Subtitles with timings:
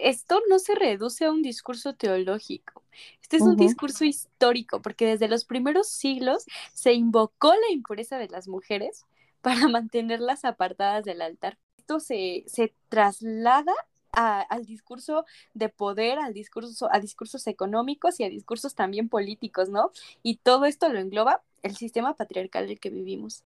[0.00, 2.82] esto no se reduce a un discurso teológico,
[3.22, 8.28] este es un discurso histórico, porque desde los primeros siglos se invocó la impureza de
[8.28, 9.04] las mujeres
[9.40, 11.58] para mantenerlas apartadas del altar.
[11.78, 13.72] Esto se, se traslada
[14.12, 19.90] al discurso de poder, al discurso, a discursos económicos y a discursos también políticos, ¿no?
[20.22, 23.42] Y todo esto lo engloba el sistema patriarcal del que vivimos.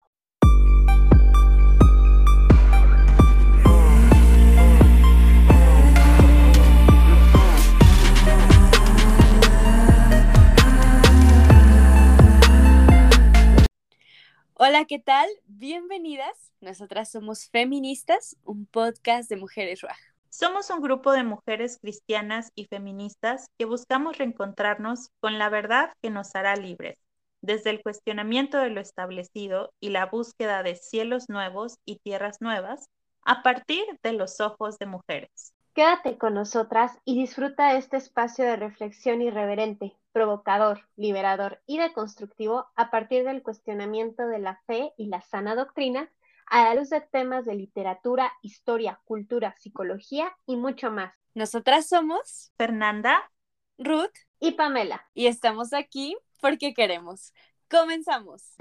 [14.58, 15.28] Hola, ¿qué tal?
[15.44, 16.50] Bienvenidas.
[16.62, 19.98] Nosotras somos Feministas, un podcast de mujeres RUAG.
[20.30, 26.08] Somos un grupo de mujeres cristianas y feministas que buscamos reencontrarnos con la verdad que
[26.08, 26.98] nos hará libres,
[27.42, 32.88] desde el cuestionamiento de lo establecido y la búsqueda de cielos nuevos y tierras nuevas
[33.26, 35.52] a partir de los ojos de mujeres.
[35.74, 42.90] Quédate con nosotras y disfruta este espacio de reflexión irreverente, provocador, liberador y deconstructivo a
[42.90, 46.10] partir del cuestionamiento de la fe y la sana doctrina
[46.46, 51.12] a la luz de temas de literatura, historia, cultura, psicología y mucho más.
[51.34, 53.30] Nosotras somos Fernanda,
[53.76, 55.04] Ruth y Pamela.
[55.12, 57.34] Y estamos aquí porque queremos.
[57.70, 58.54] Comenzamos.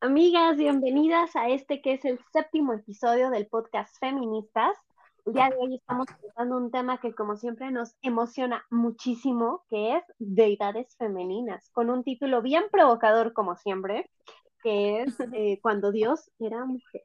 [0.00, 4.76] Amigas, bienvenidas a este que es el séptimo episodio del podcast Feministas.
[5.26, 9.96] El día de hoy estamos tratando un tema que como siempre nos emociona muchísimo, que
[9.96, 14.08] es deidades femeninas, con un título bien provocador como siempre,
[14.62, 17.02] que es eh, Cuando Dios era mujer.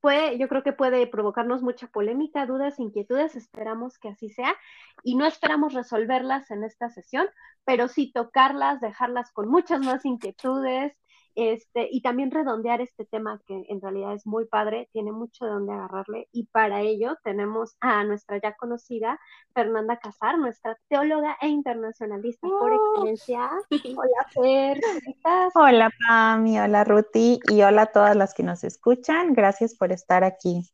[0.00, 4.54] Puede, yo creo que puede provocarnos mucha polémica, dudas, inquietudes, esperamos que así sea,
[5.02, 7.28] y no esperamos resolverlas en esta sesión,
[7.64, 10.96] pero sí tocarlas, dejarlas con muchas más inquietudes,
[11.38, 15.52] este, y también redondear este tema que en realidad es muy padre, tiene mucho de
[15.52, 19.20] dónde agarrarle y para ello tenemos a nuestra ya conocida
[19.54, 23.06] Fernanda Casar, nuestra teóloga e internacionalista por ¡Oh!
[23.06, 23.50] excelencia.
[23.96, 25.52] Hola Fer, ¿cómo estás?
[25.54, 30.24] Hola Pami, hola Ruti y hola a todas las que nos escuchan, gracias por estar
[30.24, 30.68] aquí.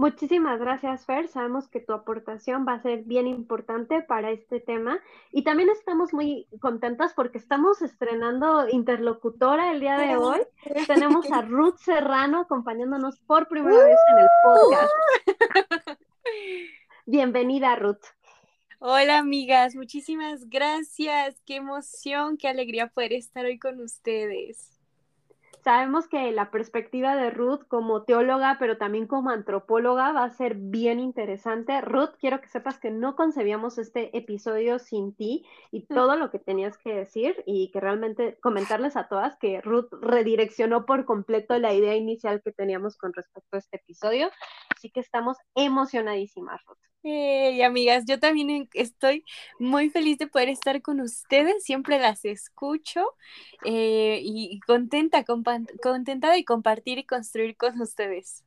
[0.00, 1.28] Muchísimas gracias, Fer.
[1.28, 4.98] Sabemos que tu aportación va a ser bien importante para este tema.
[5.30, 10.40] Y también estamos muy contentas porque estamos estrenando interlocutora el día de hoy.
[10.86, 14.92] Tenemos a Ruth Serrano acompañándonos por primera vez en el podcast.
[17.04, 18.00] Bienvenida, Ruth.
[18.78, 19.76] Hola, amigas.
[19.76, 21.42] Muchísimas gracias.
[21.44, 24.79] Qué emoción, qué alegría poder estar hoy con ustedes.
[25.62, 30.54] Sabemos que la perspectiva de Ruth como teóloga, pero también como antropóloga, va a ser
[30.54, 31.80] bien interesante.
[31.82, 35.86] Ruth, quiero que sepas que no concebíamos este episodio sin ti y mm.
[35.94, 40.86] todo lo que tenías que decir y que realmente comentarles a todas que Ruth redireccionó
[40.86, 44.30] por completo la idea inicial que teníamos con respecto a este episodio.
[44.74, 46.78] Así que estamos emocionadísimas, Ruth.
[47.02, 49.24] Y amigas, yo también estoy
[49.58, 53.14] muy feliz de poder estar con ustedes, siempre las escucho
[53.64, 58.44] eh, y contenta, contenta de compartir y construir con ustedes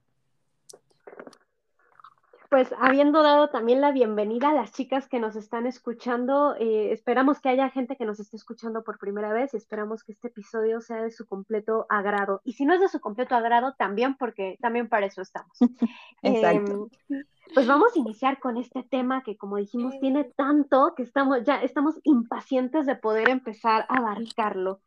[2.53, 7.39] pues habiendo dado también la bienvenida a las chicas que nos están escuchando, eh, esperamos
[7.39, 10.79] que haya gente que nos esté escuchando por primera vez y esperamos que este episodio
[10.79, 12.41] sea de su completo agrado.
[12.43, 15.57] Y si no es de su completo agrado, también porque también para eso estamos.
[16.21, 16.89] Exacto.
[17.09, 17.23] Em,
[17.53, 21.61] pues vamos a iniciar con este tema que como dijimos tiene tanto que estamos ya
[21.61, 24.81] estamos impacientes de poder empezar a abarcarlo.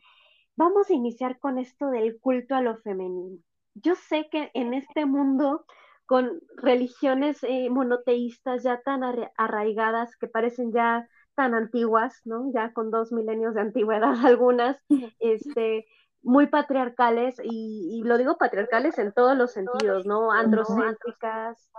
[0.57, 3.39] Vamos a iniciar con esto del culto a lo femenino.
[3.75, 5.67] Yo sé que en este mundo
[6.07, 9.03] con religiones eh, monoteístas ya tan
[9.37, 12.51] arraigadas que parecen ya tan antiguas, ¿no?
[12.53, 14.83] Ya con dos milenios de antigüedad algunas,
[15.19, 15.87] este,
[16.23, 20.33] muy patriarcales, y, lo digo patriarcales en todos los sentidos, ¿no?
[20.33, 21.71] Androcéntricas,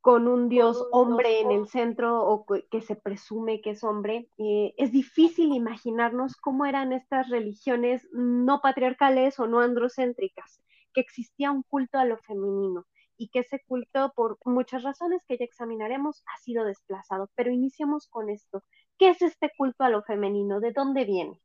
[0.00, 4.28] con un dios hombre en el centro o que se presume que es hombre.
[4.38, 10.60] Eh, es difícil imaginarnos cómo eran estas religiones no patriarcales o no androcéntricas,
[10.94, 12.86] que existía un culto a lo femenino
[13.18, 17.28] y que ese culto, por muchas razones que ya examinaremos, ha sido desplazado.
[17.34, 18.64] Pero iniciemos con esto.
[18.98, 20.60] ¿Qué es este culto a lo femenino?
[20.60, 21.38] ¿De dónde viene?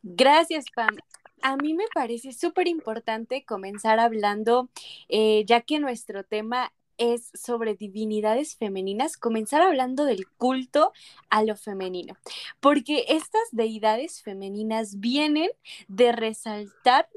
[0.00, 0.96] Gracias, Pam.
[1.42, 4.70] A mí me parece súper importante comenzar hablando,
[5.10, 10.92] eh, ya que nuestro tema es sobre divinidades femeninas, comenzar hablando del culto
[11.30, 12.16] a lo femenino,
[12.60, 15.50] porque estas deidades femeninas vienen
[15.88, 17.08] de resaltar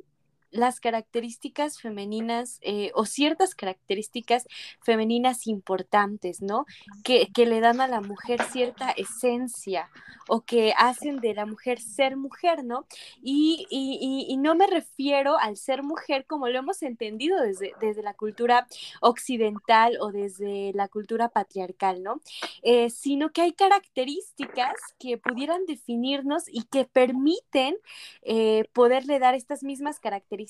[0.57, 4.45] las características femeninas eh, o ciertas características
[4.81, 6.65] femeninas importantes, ¿no?
[7.03, 9.89] Que, que, le dan a la mujer cierta esencia
[10.27, 12.85] o que hacen de la mujer ser mujer, ¿no?
[13.21, 18.03] Y, y, y no me refiero al ser mujer como lo hemos entendido desde, desde
[18.03, 18.67] la cultura
[19.01, 22.21] occidental o desde la cultura patriarcal, ¿no?
[22.63, 27.75] Eh, sino que hay características que pudieran definirnos y que permiten
[28.21, 30.46] eh, poderle dar estas mismas características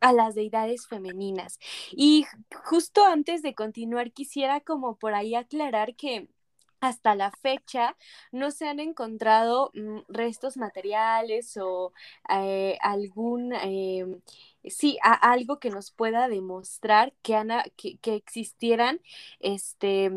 [0.00, 1.58] a las deidades femeninas.
[1.92, 2.26] Y
[2.64, 6.28] justo antes de continuar, quisiera como por ahí aclarar que
[6.80, 7.96] hasta la fecha
[8.32, 11.92] no se han encontrado mm, restos materiales o
[12.28, 14.20] eh, algún, em,
[14.64, 17.40] sí, algo que nos pueda demostrar que,
[17.76, 19.00] que, que existieran
[19.38, 20.10] este,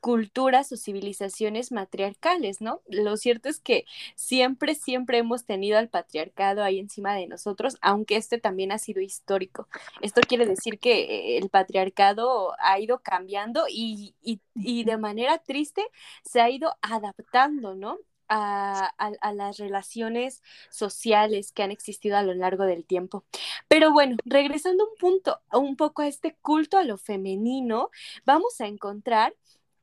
[0.00, 2.82] culturas o civilizaciones matriarcales, ¿no?
[2.88, 3.84] Lo cierto es que
[4.14, 9.00] siempre, siempre hemos tenido al patriarcado ahí encima de nosotros, aunque este también ha sido
[9.00, 9.68] histórico.
[10.00, 14.14] Esto quiere decir que el patriarcado ha ido cambiando y,
[14.54, 15.82] de manera triste
[16.24, 17.98] se ha ido adaptando, ¿no?
[18.30, 23.24] A, a, las relaciones sociales que han existido a lo largo del tiempo.
[23.68, 27.88] Pero bueno, regresando un punto, un poco a este culto a lo femenino,
[28.26, 29.34] vamos a encontrar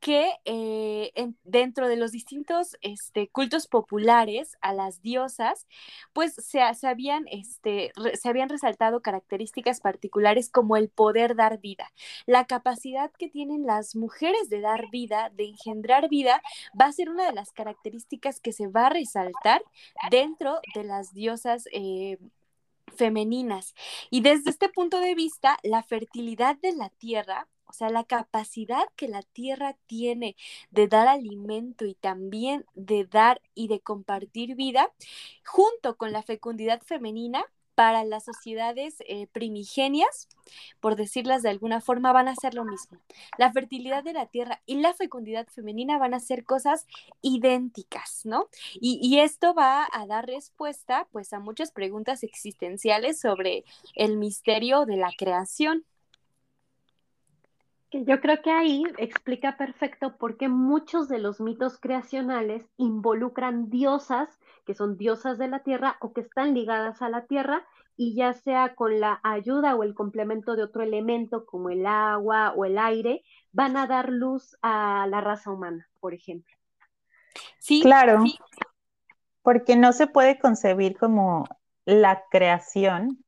[0.06, 1.12] que eh,
[1.46, 5.66] dentro de los distintos este, cultos populares a las diosas,
[6.14, 11.92] pues se, habían, este, se habían resaltado características particulares como el poder dar vida.
[12.28, 16.40] La capacidad que tienen las mujeres de dar vida, de engendrar vida,
[16.80, 19.64] va a ser una de las características que se va a resaltar
[20.12, 21.68] dentro de las diosas.
[21.72, 22.20] Eh,
[22.96, 23.74] femeninas.
[24.10, 28.86] Y desde este punto de vista, la fertilidad de la tierra o sea, la capacidad
[28.96, 30.36] que la tierra tiene
[30.72, 34.92] de dar alimento y también de dar y de compartir vida,
[35.46, 37.46] junto con la fecundidad femenina,
[37.76, 40.28] para las sociedades eh, primigenias,
[40.80, 43.00] por decirlas de alguna forma, van a ser lo mismo.
[43.38, 46.88] La fertilidad de la tierra y la fecundidad femenina van a ser cosas
[47.22, 48.48] idénticas, ¿no?
[48.76, 54.86] Y, y, esto va a dar respuesta, pues, a muchas preguntas existenciales sobre el misterio
[54.86, 55.86] de la creación.
[58.04, 64.28] Yo creo que ahí explica perfecto por qué muchos de los mitos creacionales involucran diosas,
[64.66, 67.66] que son diosas de la tierra o que están ligadas a la tierra,
[67.96, 72.52] y ya sea con la ayuda o el complemento de otro elemento como el agua
[72.52, 76.54] o el aire, van a dar luz a la raza humana, por ejemplo.
[77.60, 78.24] Sí, claro,
[79.42, 81.46] porque no se puede concebir como
[81.86, 83.24] la creación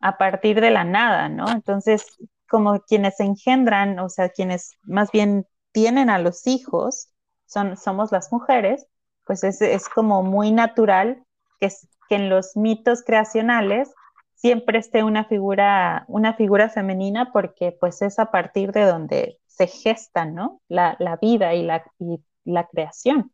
[0.00, 1.48] a partir de la nada, ¿no?
[1.48, 2.18] Entonces,
[2.50, 7.08] como quienes engendran, o sea, quienes más bien tienen a los hijos,
[7.46, 8.86] son, somos las mujeres,
[9.24, 11.22] pues es, como muy natural
[11.60, 11.68] que,
[12.08, 13.92] que, en los mitos creacionales
[14.34, 19.66] siempre esté una figura, una figura femenina porque pues es a partir de donde se
[19.66, 20.60] gesta, ¿no?
[20.68, 23.32] La, vida y la, y la creación.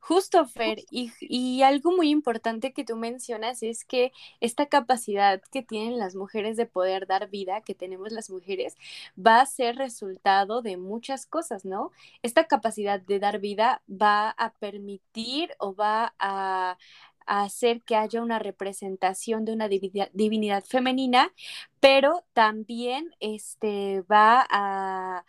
[0.00, 5.98] Justo, Fer, y, algo muy importante que tú mencionas es que esta capacidad que tienen
[5.98, 8.76] las mujeres de poder dar vida, que tenemos las mujeres,
[9.16, 11.92] va a ser resultado de muchas cosas, ¿no?
[12.22, 16.78] Esta capacidad de dar vida va a permitir o va a,
[17.26, 21.32] hacer que haya una representación de una divinidad, femenina,
[21.78, 25.24] pero también este, va a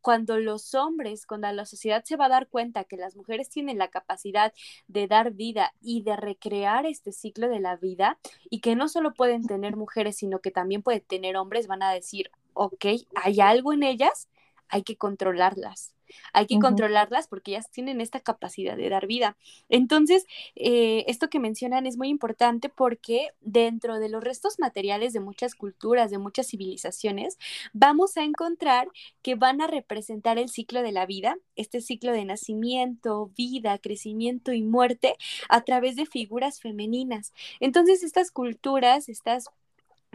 [0.00, 3.78] cuando los hombres, cuando la sociedad se va a dar cuenta que las mujeres tienen
[3.78, 4.52] la capacidad
[4.88, 8.18] de dar vida y de recrear este ciclo de la vida
[8.50, 11.92] y que no solo pueden tener mujeres, sino que también pueden tener hombres, van a
[11.92, 12.84] decir, ok,
[13.14, 14.28] hay algo en ellas,
[14.68, 15.94] hay que controlarlas.
[16.32, 19.36] Hay que controlarlas porque ellas tienen esta capacidad de dar vida.
[19.68, 25.20] Entonces, eh, esto que mencionan es muy importante porque dentro de los restos materiales de
[25.20, 27.38] muchas culturas, de muchas civilizaciones,
[27.72, 28.88] vamos a encontrar
[29.22, 34.52] que van a representar el ciclo de la vida, este ciclo de nacimiento, vida, crecimiento
[34.52, 35.16] y muerte
[35.48, 37.32] a través de figuras femeninas.
[37.60, 39.48] Entonces, estas culturas, estas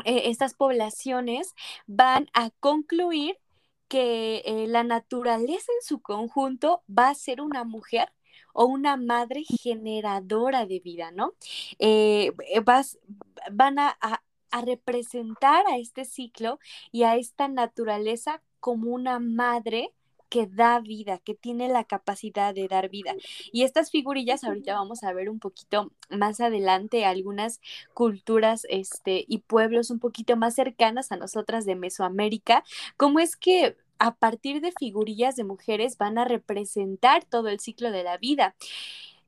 [0.05, 1.55] eh, estas poblaciones
[1.87, 3.37] van a concluir
[3.87, 8.11] que eh, la naturaleza en su conjunto va a ser una mujer
[8.53, 11.33] o una madre generadora de vida, ¿no?
[11.79, 12.99] Eh, eh, vas,
[13.51, 13.97] van a,
[14.51, 16.59] a representar a este ciclo
[16.91, 19.93] y a esta naturaleza como una madre
[20.29, 23.15] que da vida, que tiene la capacidad de dar vida.
[23.51, 27.61] Y estas figurillas, ahorita vamos a ver un poquito más adelante algunas
[27.93, 32.63] culturas este, y pueblos un poquito más cercanas a nosotras de Mesoamérica,
[32.97, 37.91] cómo es que a partir de figurillas de mujeres van a representar todo el ciclo
[37.91, 38.55] de la vida.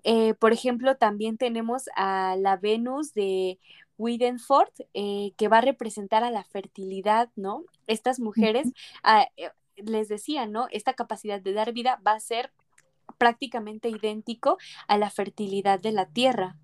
[0.03, 3.59] Eh, por ejemplo, también tenemos a la Venus de
[3.97, 7.65] Widenford, eh, que va a representar a la fertilidad, ¿no?
[7.87, 8.71] Estas mujeres,
[9.03, 9.49] ah, eh,
[9.85, 10.67] les decía, ¿no?
[10.71, 12.51] Esta capacidad de dar vida va a ser
[13.17, 14.57] prácticamente idéntico
[14.87, 16.55] a la fertilidad de la tierra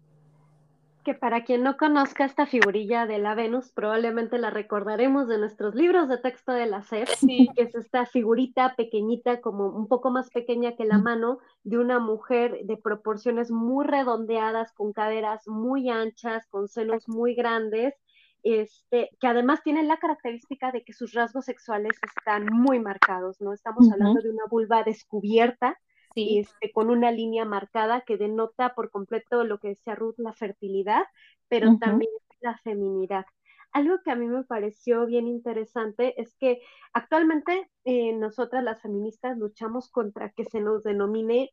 [1.06, 5.76] que para quien no conozca esta figurilla de la Venus, probablemente la recordaremos de nuestros
[5.76, 7.08] libros de texto de la SEP,
[7.56, 12.00] que es esta figurita pequeñita, como un poco más pequeña que la mano, de una
[12.00, 17.94] mujer de proporciones muy redondeadas, con caderas muy anchas, con senos muy grandes,
[18.46, 23.54] este, que además tiene la característica de que sus rasgos sexuales están muy marcados, ¿no?
[23.54, 25.80] Estamos hablando de una vulva descubierta,
[26.16, 31.02] este, con una línea marcada que denota por completo lo que decía Ruth, la fertilidad,
[31.48, 33.26] pero también la feminidad.
[33.72, 36.62] Algo que a mí me pareció bien interesante es que
[36.94, 41.52] actualmente eh, nosotras las feministas luchamos contra que se nos denomine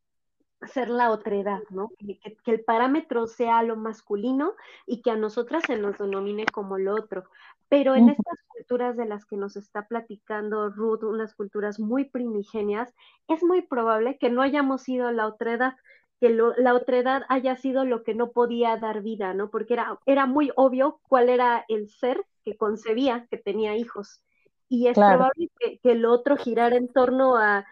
[0.66, 1.90] ser la otredad, ¿no?
[1.99, 4.54] Que, que, el parámetro sea lo masculino
[4.87, 7.25] y que a nosotras se nos denomine como lo otro.
[7.69, 12.92] Pero en estas culturas de las que nos está platicando Ruth, unas culturas muy primigenias,
[13.28, 15.76] es muy probable que no hayamos sido la otredad,
[16.21, 19.49] que la otredad haya sido lo que no podía dar vida, ¿no?
[19.49, 24.23] Porque era, era muy obvio cuál era el ser que concebía, que tenía hijos.
[24.69, 27.66] Y es probable que, que el otro girara en torno a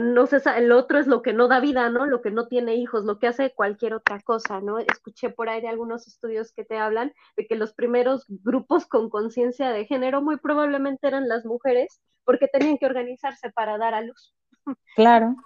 [0.00, 2.06] no sé, el otro es lo que no da vida, ¿no?
[2.06, 4.78] Lo que no tiene hijos, lo que hace cualquier otra cosa, ¿no?
[4.78, 9.10] Escuché por ahí de algunos estudios que te hablan de que los primeros grupos con
[9.10, 14.00] conciencia de género muy probablemente eran las mujeres porque tenían que organizarse para dar a
[14.00, 14.34] luz.
[14.96, 15.36] Claro.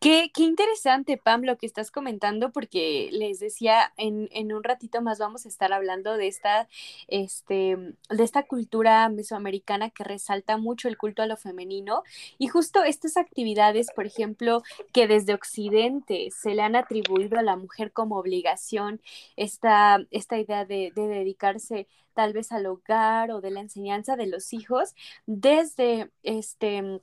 [0.00, 5.18] Qué, interesante, Pam, lo que estás comentando, porque les decía, en, en, un ratito más
[5.18, 6.68] vamos a estar hablando de esta,
[7.08, 7.76] este,
[8.08, 12.02] de esta cultura mesoamericana que resalta mucho el culto a lo femenino.
[12.38, 17.56] Y justo estas actividades, por ejemplo, que desde Occidente se le han atribuido a la
[17.56, 19.00] mujer como obligación,
[19.36, 24.26] esta, esta idea de, de dedicarse tal vez al hogar o de la enseñanza de
[24.26, 24.94] los hijos,
[25.26, 27.00] desde este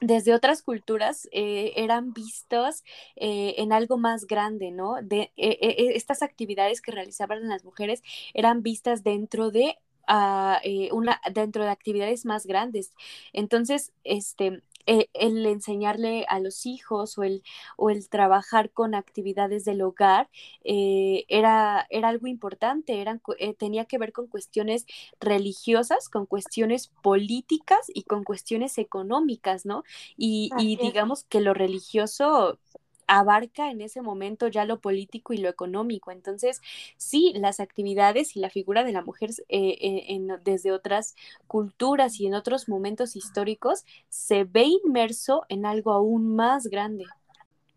[0.00, 2.84] desde otras culturas eh, eran vistos
[3.16, 4.96] eh, en algo más grande, ¿no?
[5.02, 8.02] De, eh, estas actividades que realizaban las mujeres
[8.34, 10.60] eran vistas dentro de ah,
[10.92, 12.92] una, dentro de actividades más grandes.
[13.32, 17.42] Entonces, este, eh, el enseñarle a los hijos o el,
[17.76, 20.28] o el trabajar con actividades del hogar
[20.64, 24.86] eh, era, era algo importante, eran, eh, tenía que ver con cuestiones
[25.20, 29.84] religiosas, con cuestiones políticas y con cuestiones económicas, ¿no?
[30.16, 32.58] Y, y digamos que lo religioso
[33.06, 36.10] abarca en ese momento ya lo político y lo económico.
[36.10, 36.60] Entonces,
[36.96, 41.14] sí, las actividades y la figura de la mujer eh, eh, desde otras
[41.46, 47.04] culturas y en otros momentos históricos se ve inmerso en algo aún más grande.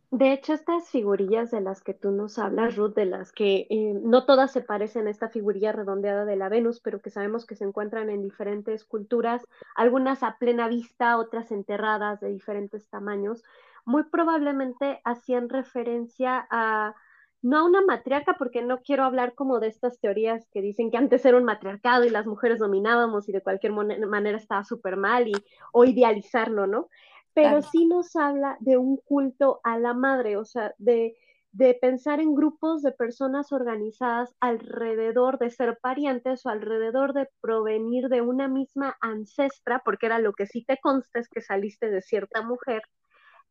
[0.09, 3.93] De hecho, estas figurillas de las que tú nos hablas, Ruth, de las que eh,
[4.01, 7.57] no todas se parecen a esta figurilla redondeada de la Venus, pero que sabemos que
[7.57, 9.43] se encuentran en diferentes culturas,
[9.75, 13.43] algunas a plena vista, otras enterradas de diferentes tamaños,
[13.87, 16.93] muy probablemente hacían referencia a,
[17.41, 20.97] no a una matriarca, porque no quiero hablar como de estas teorías que dicen que
[20.97, 25.29] antes era un matriarcado y las mujeres dominábamos y de cualquier manera estaba súper mal
[25.29, 25.33] y,
[25.71, 26.89] o idealizarlo, ¿no?
[27.33, 31.15] Pero sí nos habla de un culto a la madre, o sea, de,
[31.53, 38.09] de pensar en grupos de personas organizadas alrededor de ser parientes o alrededor de provenir
[38.09, 42.01] de una misma ancestra, porque era lo que sí te consta es que saliste de
[42.01, 42.81] cierta mujer,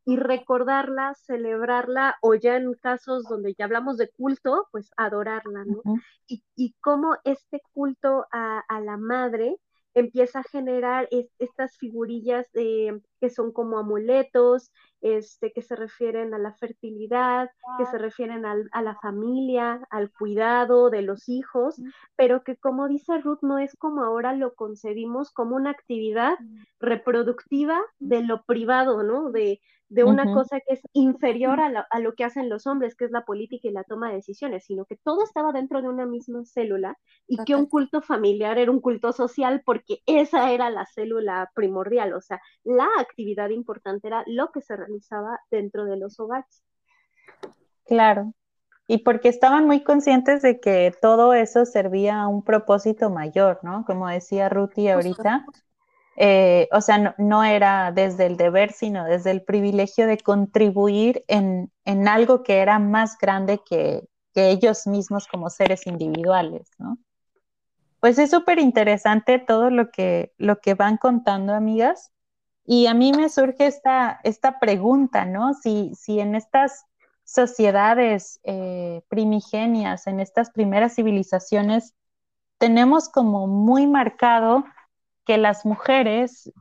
[0.06, 5.82] y recordarla, celebrarla, o ya en casos donde ya hablamos de culto, pues adorarla, ¿no?
[6.28, 9.56] y, y, cómo este culto a, a, la madre
[9.94, 11.08] empieza a generar
[11.38, 14.70] estas figurillas de, que son como amuletos,
[15.00, 20.12] este, que se refieren a la fertilidad, que se refieren al, a la familia, al
[20.12, 21.80] cuidado de los hijos,
[22.14, 26.36] pero que como dice Ruth, no es como ahora lo concebimos como una actividad
[26.78, 29.30] reproductiva de lo privado, ¿no?
[29.30, 33.10] De, de una cosa que es inferior a, lo que hacen los hombres, que es
[33.10, 36.44] la política y la toma de decisiones, sino que todo estaba dentro de una misma
[36.44, 41.50] célula y que un culto familiar era un culto social porque esa era la célula
[41.54, 46.64] primordial, o sea, la actividad importante era lo que se realizaba dentro de los hogares.
[47.84, 48.32] Claro,
[48.88, 53.84] y porque estaban muy conscientes de que todo eso servía a un propósito mayor, ¿no?
[53.84, 55.44] Como decía Ruti ahorita,
[56.16, 61.70] eh, o sea, no, era desde el deber, sino desde el privilegio de contribuir en,
[62.08, 64.08] algo que era más grande que,
[64.38, 66.98] ellos mismos como seres individuales, ¿no?
[68.00, 72.12] Pues es súper interesante todo lo que, lo que van contando, amigas.
[72.66, 75.54] Y a mí me surge esta, esta pregunta, ¿no?
[75.54, 76.84] Si, si en estas
[77.24, 81.94] sociedades eh, primigenias, en estas primeras civilizaciones,
[82.58, 84.64] tenemos como muy marcado
[85.26, 86.52] que las mujeres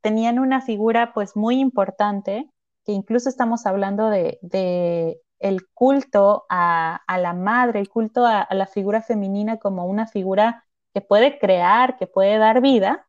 [0.00, 2.48] tenían una figura pues muy importante,
[2.86, 9.02] que incluso estamos hablando de, el culto a, la madre, el culto a, la figura
[9.02, 13.06] femenina como una figura que puede crear, que puede dar vida.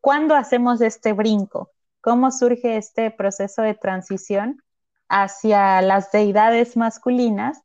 [0.00, 1.70] ¿Cuándo hacemos este brinco?
[2.00, 4.62] ¿Cómo surge este proceso de transición
[5.08, 7.62] hacia las deidades masculinas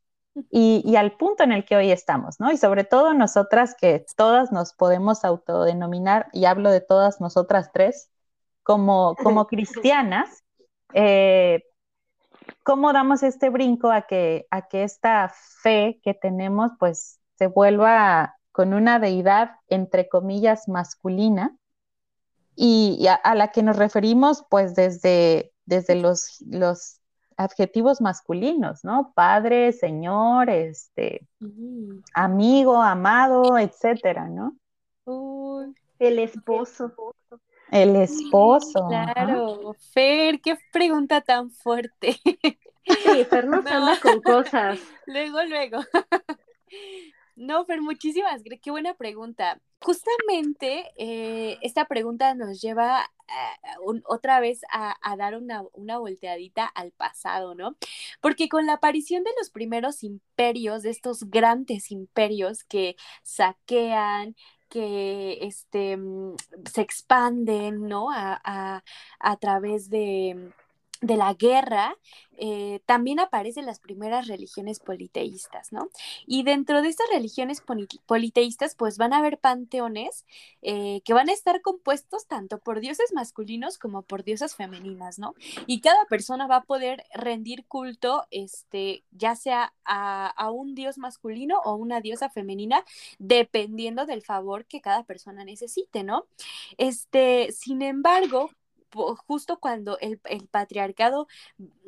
[0.50, 2.50] y, al punto en el que hoy estamos, ¿no?
[2.50, 8.10] Y sobre todo nosotras que todas nos podemos autodenominar, y hablo de todas nosotras tres,
[8.62, 10.42] como, como cristianas,
[10.92, 11.64] eh,
[12.64, 18.36] ¿cómo damos este brinco a que, a que esta fe que tenemos pues se vuelva
[18.52, 21.56] con una deidad entre comillas masculina
[22.56, 27.00] y, a, la que nos referimos pues desde, desde los, los
[27.36, 29.12] adjetivos masculinos, ¿no?
[29.14, 31.26] Padre, señor, este,
[32.14, 34.56] amigo, amado, etcétera, ¿no?
[35.98, 36.92] el esposo.
[37.70, 38.86] El esposo.
[38.88, 42.16] claro, Fer, qué pregunta tan fuerte.
[42.22, 44.78] Sí, Fer nos anda con cosas.
[45.06, 45.78] Luego, luego.
[47.36, 49.60] No, Fer, muchísimas, qué buena pregunta.
[49.80, 56.92] Justamente eh, esta pregunta nos lleva eh, otra vez a, dar una, una, volteadita al
[56.92, 57.76] pasado, ¿no?
[58.20, 64.36] Porque con la aparición de los primeros imperios, de estos grandes imperios que saquean,
[64.68, 66.36] que este, mm,
[66.72, 68.10] se expanden, ¿no?
[68.12, 68.84] A,
[69.18, 70.52] a través de
[71.06, 71.96] de la guerra,
[72.36, 75.88] eh, también aparecen las primeras religiones politeístas, ¿no?
[76.26, 77.62] Y dentro de estas religiones
[78.06, 80.24] politeístas, pues van a haber panteones
[80.62, 85.34] eh, que van a estar compuestos tanto por dioses masculinos como por diosas femeninas, ¿no?
[85.66, 90.98] Y cada persona va a poder rendir culto, este, ya sea a, a un dios
[90.98, 92.84] masculino o una diosa femenina,
[93.18, 96.26] dependiendo del favor que cada persona necesite, ¿no?
[96.78, 98.50] Este, sin embargo,
[98.94, 100.18] justo cuando el,
[100.50, 101.26] patriarcado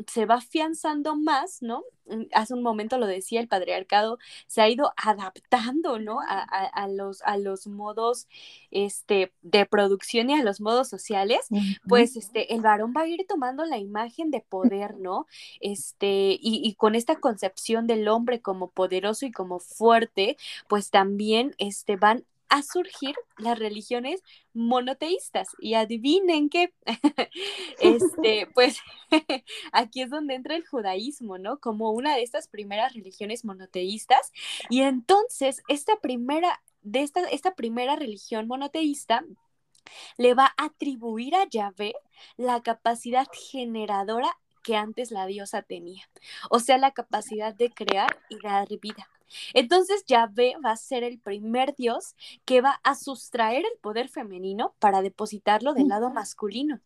[0.06, 1.84] se va afianzando más, ¿no?
[2.06, 6.18] Mm, hace un momento lo decía, el patriarcado se ha ido adaptando, ¿no?
[6.26, 8.28] A, los, a los modos
[8.70, 11.40] este, de producción y a los modos sociales,
[11.88, 15.26] pues este, el varón va a ir tomando la imagen de poder, ¿no?
[15.60, 20.36] Este, y, y, con esta concepción del hombre como poderoso y como fuerte,
[20.68, 25.48] pues también este, van a surgir las religiones monoteístas.
[25.58, 26.72] Y adivinen qué,
[27.80, 28.78] este, pues
[29.72, 31.58] aquí es donde entra el judaísmo, ¿no?
[31.58, 34.32] Como una de estas primeras religiones monoteístas.
[34.70, 39.24] Y entonces, esta primera, de esta, esta primera religión monoteísta
[40.18, 41.94] le va a atribuir a Yahvé
[42.36, 46.10] la capacidad generadora que antes la diosa tenía,
[46.50, 49.08] o sea, la capacidad de crear y dar vida.
[49.54, 54.74] Entonces Yahvé va a ser el primer dios que va a sustraer el poder femenino
[54.78, 56.80] para depositarlo del lado masculino.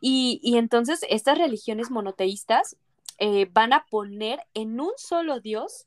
[0.00, 2.76] Y, entonces estas religiones monoteístas
[3.18, 5.86] eh, van a poner en un solo dios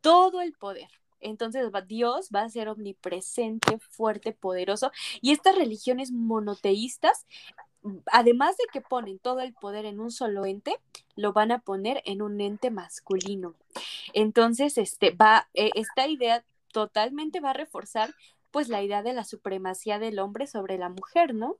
[0.00, 0.88] todo el poder.
[1.20, 4.90] Entonces Dios va a ser omnipresente, fuerte, poderoso.
[5.20, 7.26] Y estas religiones monoteístas
[8.12, 10.76] además de que ponen todo el poder en un solo ente,
[11.16, 13.54] lo van a poner en un ente masculino.
[14.12, 18.14] Entonces, este va, eh, esta idea totalmente va a reforzar
[18.50, 21.56] pues la idea de la supremacía del hombre sobre la mujer, ¿no?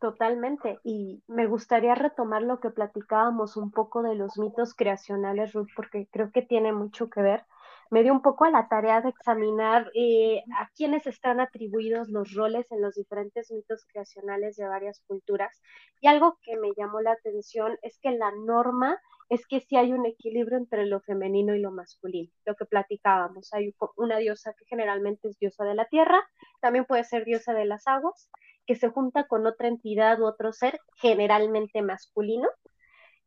[0.00, 0.80] Totalmente.
[0.82, 6.08] Y me gustaría retomar lo que platicábamos un poco de los mitos creacionales, Ruth, porque
[6.10, 7.44] creo que tiene mucho que ver
[7.90, 12.32] me dio un poco a la tarea de examinar eh, a quiénes están atribuidos los
[12.34, 15.60] roles en los diferentes mitos creacionales de varias culturas.
[16.00, 19.92] Y algo que me llamó la atención es que la norma es que sí hay
[19.92, 23.52] un equilibrio entre lo femenino y lo masculino, lo que platicábamos.
[23.52, 26.20] Hay una diosa que generalmente es diosa de la tierra,
[26.60, 28.30] también puede ser diosa de las aguas,
[28.66, 32.48] que se junta con otra entidad u otro ser, generalmente masculino,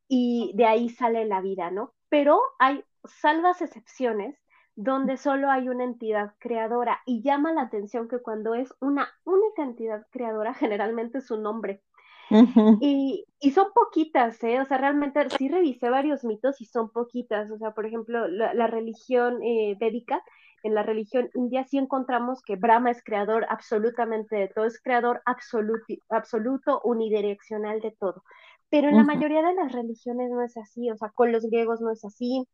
[0.08, 1.94] y de ahí sale la vida, ¿no?
[2.10, 4.38] Pero hay salvas excepciones
[4.78, 9.64] donde solo hay una entidad creadora y llama la atención que cuando es una única
[9.64, 11.82] entidad creadora, generalmente es un hombre.
[12.82, 14.60] y, son poquitas, ¿eh?
[14.60, 17.50] O sea, realmente sí revisé varios mitos y son poquitas.
[17.50, 20.22] O sea, por ejemplo, la, religión eh, védica,
[20.62, 25.22] en la religión india sí encontramos que Brahma es creador absolutamente de todo, es creador
[25.26, 28.24] absoluto, absoluto unidireccional de todo.
[28.70, 31.80] Pero en la mayoría de las religiones no es así, o sea, con los griegos
[31.80, 32.46] no es así,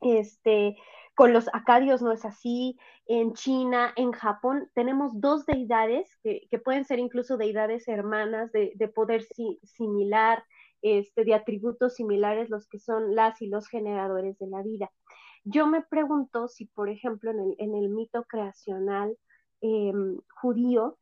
[0.00, 0.76] este,
[1.14, 2.78] con los acadios no es así.
[3.06, 9.24] En China, en Japón, tenemos dos deidades que, pueden ser incluso deidades hermanas de, poder
[9.62, 10.44] similar.
[10.82, 14.90] este, de atributos similares los que son las y los generadores de la vida.
[15.48, 19.16] Yo me pregunto si, por ejemplo, en el, en el mito creacional
[19.60, 20.98] em, judío,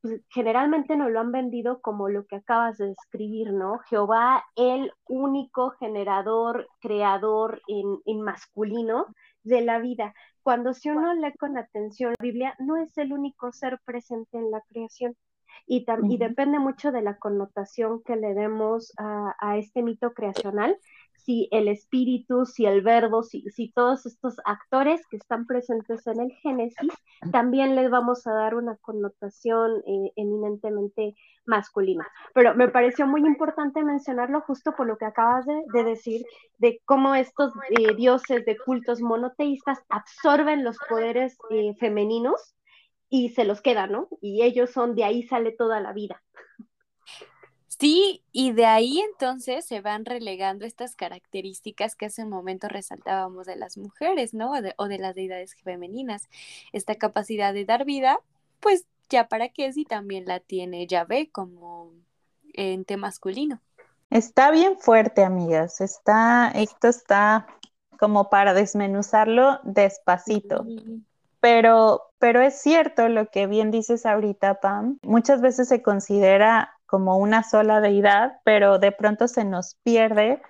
[0.00, 3.78] pues, generalmente nos lo han vendido como lo que acabas de describir, ¿no?
[3.88, 9.06] Jehová, el único generador, creador en, en masculino
[9.42, 10.14] de la vida.
[10.42, 14.50] Cuando si uno lee con atención la Biblia, no es el único ser presente en
[14.50, 15.16] la creación.
[15.66, 20.78] Y, y depende mucho de la connotación que le demos a, a este mito creacional
[21.28, 26.20] si el espíritu, si el verbo, si, si todos estos actores que están presentes en
[26.20, 26.90] el Génesis,
[27.30, 32.08] también les vamos a dar una connotación eh, eminentemente masculina.
[32.32, 36.24] Pero me pareció muy importante mencionarlo justo por lo que acabas de, decir,
[36.56, 42.56] de cómo estos eh, dioses de cultos monoteístas absorben los poderes eh, femeninos
[43.10, 44.08] y se los quedan, ¿no?
[44.22, 46.22] Y ellos son, de ahí sale toda la vida.
[47.78, 53.46] Sí, y de ahí entonces se van relegando estas características que hace un momento resaltábamos
[53.46, 54.52] de las mujeres, ¿no?
[54.76, 56.28] O de, las deidades femeninas.
[56.72, 58.18] Esta capacidad de dar vida,
[58.58, 61.92] pues ya para qué si también la tiene Yahvé como
[62.52, 63.60] ente masculino.
[64.10, 65.80] Está bien fuerte, amigas.
[65.80, 67.46] Está, esto está
[68.00, 70.66] como para desmenuzarlo despacito.
[71.40, 74.98] Pero, pero es cierto lo que bien dices ahorita, Pam.
[75.02, 80.40] Muchas veces se considera como una sola deidad, pero de pronto se nos pierde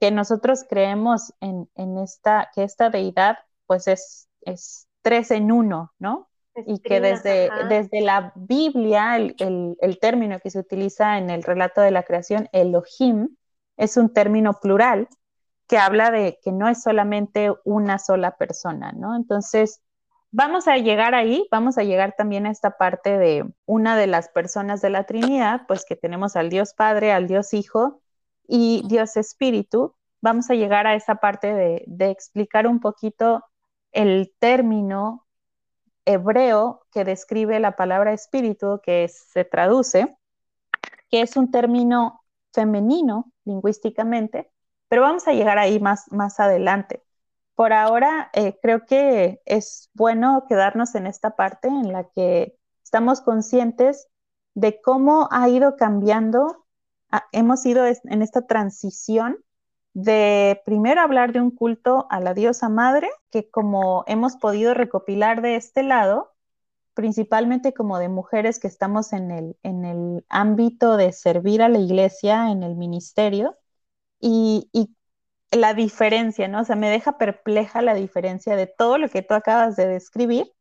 [0.00, 6.28] que nosotros creemos en, esta, que esta deidad pues es, es tres en uno, ¿no?
[6.66, 11.80] y que desde, desde la Biblia, el, el, término que se utiliza en el relato
[11.80, 13.36] de la creación, Elohim,
[13.76, 15.08] es un término plural
[15.66, 19.16] que habla de que no es solamente una sola persona, ¿no?
[19.16, 19.80] Entonces,
[20.36, 24.28] Vamos a llegar ahí, vamos a llegar también a esta parte de una de las
[24.28, 28.00] personas de la Trinidad, pues que tenemos al Dios Padre, al Dios Hijo
[28.48, 29.94] y Dios Espíritu.
[30.20, 33.44] Vamos a llegar a esa parte de, de explicar un poquito
[33.92, 35.24] el término
[36.04, 40.16] hebreo que describe la palabra espíritu, que se traduce,
[41.10, 44.50] que es un término femenino lingüísticamente,
[44.88, 47.03] pero vamos a llegar ahí más, más adelante.
[47.54, 53.20] Por ahora, eh, creo que es bueno quedarnos en esta parte en la que estamos
[53.20, 54.08] conscientes
[54.54, 56.64] de cómo ha ido cambiando,
[57.32, 59.38] hemos ido en esta transición
[59.92, 65.40] de primero hablar de un culto a la diosa madre, que como hemos podido recopilar
[65.40, 66.32] de este lado,
[66.94, 71.78] principalmente como de mujeres que estamos en el, en el ámbito de servir a la
[71.78, 73.56] iglesia, en el ministerio,
[74.20, 74.68] y
[75.54, 76.60] la diferencia, ¿no?
[76.60, 80.52] O sea, me deja perpleja la diferencia de todo lo que tú acabas de describir.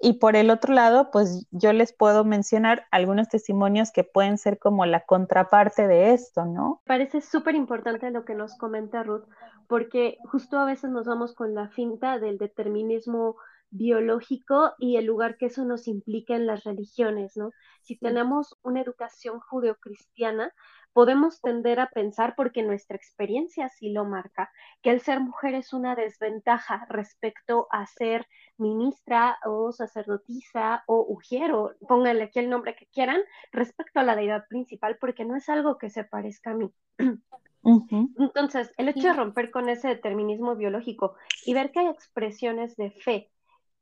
[0.00, 4.58] Y por el otro lado, pues yo les puedo mencionar algunos testimonios que pueden ser
[4.58, 6.80] como la contraparte de esto, ¿no?
[6.86, 9.24] Parece súper importante lo que nos comenta Ruth,
[9.66, 13.36] porque justo a veces nos vamos con la finta del determinismo
[13.70, 17.50] biológico y el lugar que eso nos implica en las religiones, ¿no?
[17.82, 20.52] Si tenemos una educación judeocristiana,
[20.98, 24.50] podemos tender a pensar, porque nuestra experiencia sí lo marca,
[24.82, 31.76] que el ser mujer es una desventaja respecto a ser ministra o sacerdotisa o ujiero,
[31.86, 33.20] pónganle aquí el nombre que quieran,
[33.52, 36.74] respecto a la deidad principal, porque no es algo que se parezca a mí.
[38.18, 41.14] Entonces, el hecho de romper con ese determinismo biológico
[41.46, 43.30] y ver que hay expresiones de fe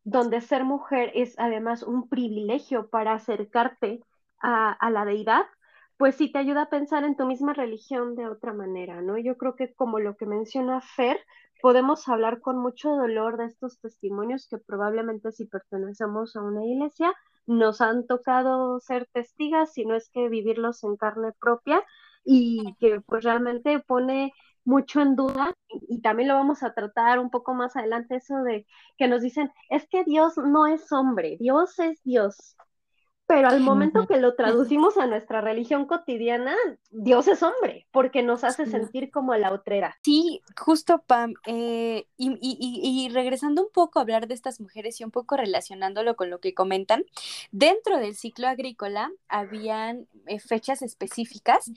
[0.04, 4.02] donde ser mujer es además un privilegio para acercarte
[4.38, 5.46] a, a la deidad,
[5.96, 9.16] pues sí te ayuda a pensar en tu misma religión de otra manera, ¿no?
[9.18, 11.18] Yo creo que como lo que menciona Fer,
[11.62, 17.14] podemos hablar con mucho dolor de estos testimonios que probablemente si pertenecemos a una iglesia
[17.46, 21.82] nos han tocado ser testigas, si no es que vivirlos en carne propia
[22.24, 24.32] y que pues realmente pone
[24.64, 28.66] mucho en duda y, también lo vamos a tratar un poco más adelante eso de
[28.98, 32.56] que nos dicen, es que Dios no es hombre, Dios es Dios
[33.26, 36.54] pero al momento que lo traducimos a nuestra religión cotidiana,
[36.90, 39.98] Dios es hombre, porque nos hace sentir como la otrera.
[40.02, 41.34] Sí, justo, Pam.
[41.46, 46.30] Eh, y, regresando un poco a hablar de estas mujeres y un poco relacionándolo con
[46.30, 47.04] lo que comentan,
[47.50, 51.72] dentro del ciclo agrícola habían eh, fechas específicas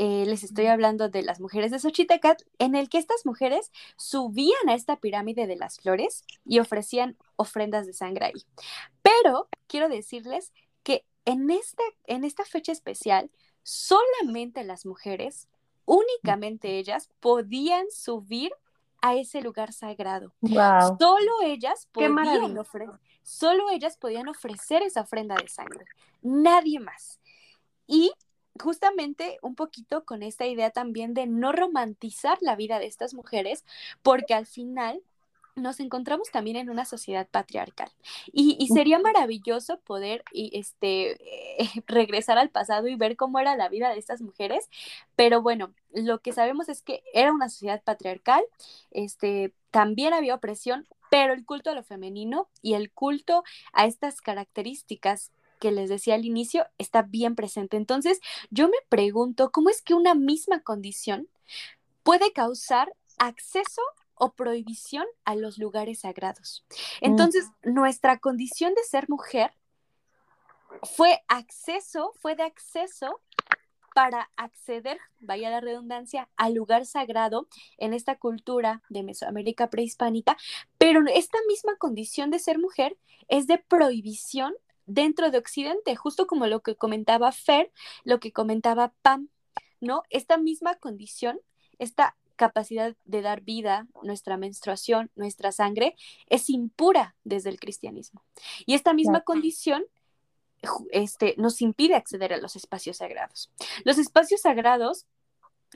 [0.00, 4.68] eh, les estoy hablando de las mujeres de Xochitecat, en el que estas mujeres subían
[4.68, 8.44] a esta pirámide de las flores y ofrecían ofrendas de sangre ahí.
[9.02, 10.52] Pero quiero decirles
[11.28, 13.30] en esta, en esta fecha especial,
[13.62, 15.46] solamente las mujeres,
[15.84, 18.50] únicamente ellas, podían subir
[19.02, 20.32] a ese lugar sagrado.
[20.98, 22.88] Solo ellas podían ofrecer,
[23.22, 25.84] solo ellas podían ofrecer esa ofrenda de sangre,
[26.22, 27.20] nadie más.
[27.86, 28.10] Y
[28.58, 33.66] justamente un poquito con esta idea también de no romantizar la vida de estas mujeres,
[34.02, 35.02] porque al final
[35.58, 37.90] nos encontramos también en una sociedad patriarcal
[38.32, 41.18] y, sería maravilloso poder y, este,
[41.86, 44.68] regresar al pasado y ver cómo era la vida de estas mujeres,
[45.16, 48.42] pero bueno, lo que sabemos es que era una sociedad patriarcal,
[48.90, 54.20] este, también había opresión, pero el culto a lo femenino y el culto a estas
[54.20, 57.76] características que les decía al inicio está bien presente.
[57.76, 61.28] Entonces, yo me pregunto, ¿cómo es que una misma condición
[62.02, 63.82] puede causar acceso
[64.18, 66.64] o prohibición a los lugares sagrados.
[67.00, 67.06] Mm.
[67.06, 69.52] Entonces, nuestra condición de ser mujer
[70.82, 73.20] fue acceso, fue de acceso
[73.94, 80.36] para acceder, vaya la redundancia, al lugar sagrado en esta cultura de Mesoamérica prehispánica,
[80.76, 82.96] pero esta misma condición de ser mujer
[83.28, 84.54] es de prohibición
[84.86, 87.72] dentro de Occidente, justo como lo que comentaba Fer,
[88.04, 89.28] lo que comentaba Pam,
[89.80, 90.02] ¿no?
[90.10, 91.40] Esta misma condición,
[91.78, 95.94] esta capacidad de dar vida, nuestra menstruación, nuestra sangre,
[96.28, 98.22] es impura desde el cristianismo.
[98.64, 99.84] Y esta misma condición
[100.90, 103.50] este, nos impide acceder a los espacios sagrados.
[103.84, 105.06] Los espacios sagrados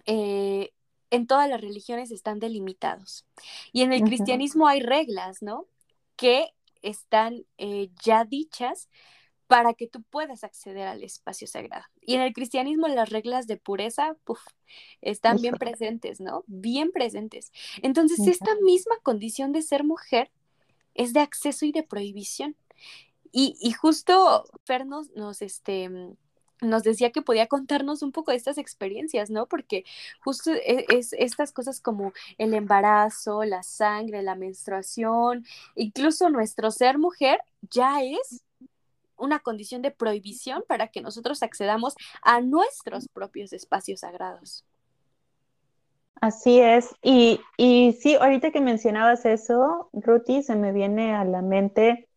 [0.07, 0.72] eh,
[1.11, 3.27] en todas las religiones están delimitados.
[3.72, 5.66] Y en el cristianismo hay reglas, ¿no?
[6.16, 8.88] Que están eh, ya dichas
[9.53, 11.85] para que tú puedas acceder al espacio sagrado.
[12.01, 14.17] Y en el cristianismo las reglas de pureza
[15.03, 16.43] están bien presentes, ¿no?
[16.47, 17.53] Bien presentes.
[17.83, 20.31] Entonces, esta misma condición de ser mujer
[20.95, 22.57] es de acceso y de prohibición.
[23.31, 25.11] Y, justo Fer nos,
[25.43, 25.91] este,
[26.62, 29.49] nos decía que podía contarnos un poco de estas experiencias, ¿no?
[29.49, 29.85] Porque
[30.25, 36.97] justo e, es, estas cosas como el embarazo, la sangre, la menstruación, incluso nuestro ser
[36.97, 38.45] mujer ya es
[39.23, 44.65] una condición de prohibición para que nosotros accedamos a nuestros propios espacios sagrados.
[46.21, 46.95] Así es.
[47.03, 52.09] Y, y sí, ahorita que mencionabas eso, Ruti, se me viene a la mente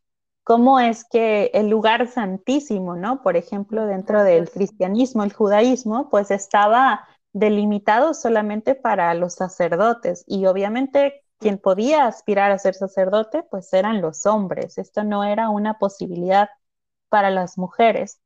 [0.44, 3.24] cómo es que el lugar santísimo, ¿no?
[3.24, 10.46] Por ejemplo, dentro del cristianismo, el judaísmo, pues estaba delimitado solamente para los sacerdotes y
[10.46, 14.78] obviamente quien podía aspirar a ser sacerdote, pues eran los hombres.
[14.78, 16.50] Esto no era una posibilidad
[17.16, 18.20] para las mujeres.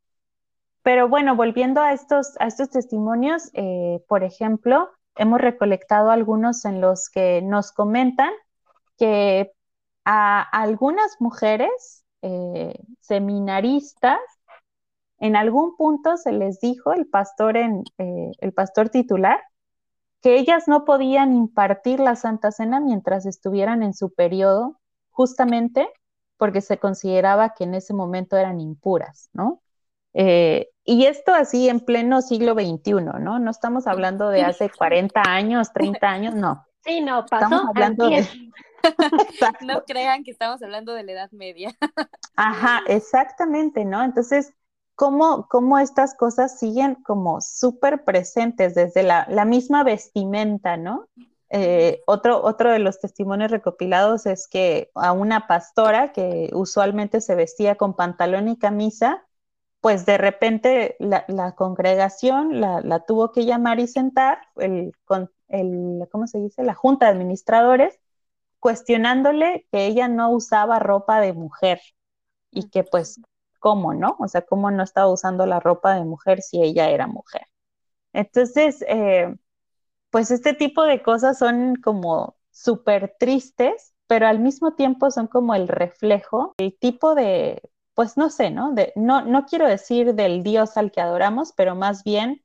[0.81, 6.81] Pero bueno, volviendo a estos, a estos testimonios, eh, por ejemplo, hemos recolectado algunos en
[6.81, 8.31] los que nos comentan
[8.97, 9.51] que
[10.05, 14.19] a algunas mujeres eh, seminaristas,
[15.19, 19.39] en algún punto se les dijo, el pastor, en, eh, el pastor titular,
[20.23, 24.79] que ellas no podían impartir la Santa Cena mientras estuvieran en su periodo,
[25.11, 25.87] justamente
[26.39, 29.61] porque se consideraba que en ese momento eran impuras, ¿no?
[30.13, 33.39] Eh, y esto así en pleno siglo XXI, ¿no?
[33.39, 36.65] No estamos hablando de hace 40 años, 30 años, no.
[36.83, 38.25] Sí, no, pasó estamos hablando de...
[39.67, 41.75] no crean que estamos hablando de la Edad Media.
[42.37, 44.01] Ajá, exactamente, ¿no?
[44.01, 44.53] Entonces,
[44.95, 51.05] ¿cómo, cómo estas cosas siguen como súper presentes desde la, la misma vestimenta, ¿no?
[51.49, 57.35] Eh, otro, otro de los testimonios recopilados es que a una pastora que usualmente se
[57.35, 59.25] vestía con pantalón y camisa,
[59.81, 66.27] pues de repente la, congregación la, tuvo que llamar y sentar, el, con, el, ¿cómo
[66.27, 66.63] se dice?
[66.63, 67.99] La junta de administradores,
[68.59, 71.81] cuestionándole que ella no usaba ropa de mujer
[72.51, 73.21] y que pues,
[73.59, 74.17] ¿cómo no?
[74.19, 77.43] O sea, ¿cómo no estaba usando la ropa de mujer si ella era mujer?
[78.13, 79.35] Entonces, eh,
[80.09, 85.55] pues este tipo de cosas son como súper tristes, pero al mismo tiempo son como
[85.55, 87.61] el reflejo, el tipo de,
[87.93, 88.73] pues no sé, ¿no?
[88.73, 92.41] De, no, no quiero decir del Dios al que adoramos, pero más bien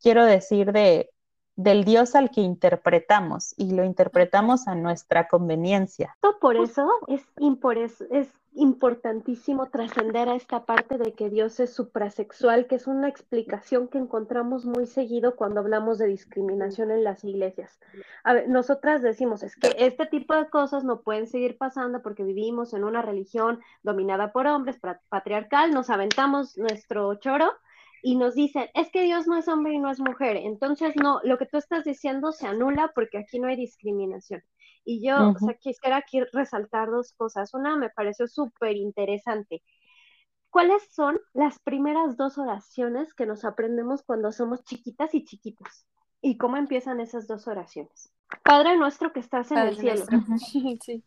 [0.00, 1.10] quiero decir de
[1.58, 6.16] del Dios al que interpretamos y lo interpretamos a nuestra conveniencia.
[6.40, 12.74] Por eso es, es importantísimo trascender a esta parte de que Dios es suprasexual, que
[12.74, 17.78] es una explicación que encontramos muy seguido cuando hablamos de discriminación en las iglesias.
[18.48, 22.82] Nosotras decimos, es que este tipo de cosas no pueden seguir pasando porque vivimos en
[22.82, 27.52] una religión dominada por hombres, patriarcal, nos aventamos nuestro choro
[28.02, 31.20] y nos dicen, es que Dios no es hombre y no es mujer, entonces no,
[31.22, 34.42] lo que tú estás diciendo se anula porque aquí no hay discriminación.
[34.90, 37.52] Y yo, o sea, quisiera aquí resaltar dos cosas.
[37.52, 39.62] Una me pareció súper interesante.
[40.48, 45.84] ¿Cuáles son las primeras dos oraciones que nos aprendemos cuando somos chiquitas y chiquitos?
[46.22, 48.14] ¿Y cómo empiezan esas dos oraciones?
[48.42, 50.06] Padre nuestro que estás en el cielo.
[50.80, 51.04] sí.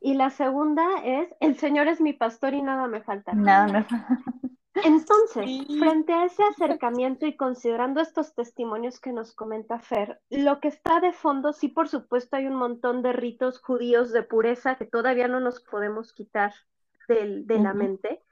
[0.00, 3.34] Y la segunda es, el Señor es mi pastor y nada me falta.
[3.34, 4.18] Nada me falta.
[4.74, 10.68] Entonces, frente a ese acercamiento y considerando estos testimonios que nos comenta Fer, lo que
[10.68, 14.86] está de fondo, sí, por supuesto, hay un montón de ritos judíos de pureza que
[14.86, 16.54] todavía no nos podemos quitar
[17.08, 18.22] de, la mente,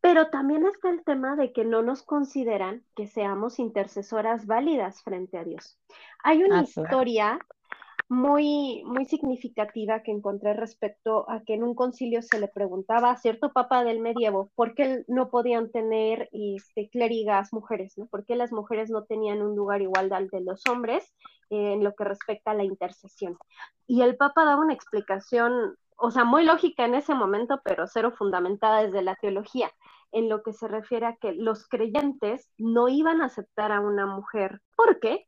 [0.00, 5.38] pero también está el tema de que no nos consideran que seamos intercesoras válidas frente
[5.38, 5.78] a Dios.
[6.24, 7.38] Hay una historia
[8.12, 13.16] muy, muy significativa que encontré respecto a que en un concilio se le preguntaba a
[13.16, 18.06] cierto papa del medievo por qué no podían tener este, clérigas mujeres, ¿no?
[18.06, 21.10] ¿Por qué las mujeres no tenían un lugar igual al de los hombres
[21.48, 23.38] eh, en lo que respecta a la intercesión?
[23.86, 28.12] Y el papa daba una explicación, o sea, muy lógica en ese momento, pero cero
[28.14, 29.70] fundamentada desde la teología
[30.12, 34.04] en lo que se refiere a que los creyentes no iban a aceptar a una
[34.04, 34.60] mujer.
[34.76, 35.26] ¿Por qué?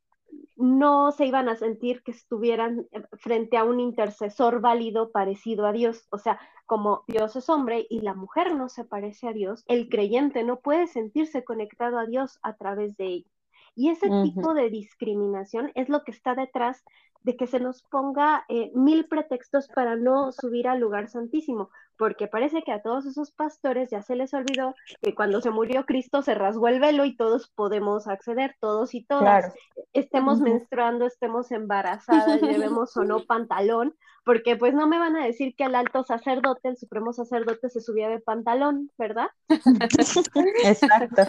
[0.56, 5.72] No se iban a sentir que estuvieran eh, frente a un intercesor válido parecido a
[5.72, 6.06] Dios.
[6.10, 9.88] O sea, como Dios es hombre y la mujer no se parece a Dios, el
[9.88, 13.33] creyente no puede sentirse conectado a Dios a través de ella.
[13.76, 16.84] Y ese tipo de discriminación es lo que está detrás
[17.24, 22.28] de que se nos ponga eh, mil pretextos para no subir al lugar santísimo, porque
[22.28, 26.20] parece que a todos esos pastores ya se les olvidó que cuando se murió Cristo
[26.20, 29.54] se rasgó el velo y todos podemos acceder, todos y todas,
[29.94, 35.54] estemos menstruando, estemos embarazadas, llevemos o no pantalón, porque pues no me van a decir
[35.56, 39.28] que el alto sacerdote, el supremo sacerdote se subía de pantalón, ¿verdad?
[40.64, 41.22] Exacto.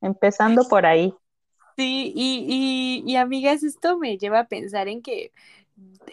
[0.00, 1.14] Empezando por ahí.
[1.76, 5.30] Sí, y, y, amigas, esto me lleva a pensar en que